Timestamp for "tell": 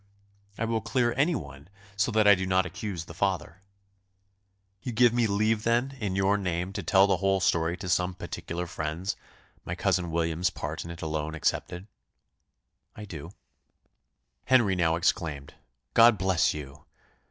6.81-7.05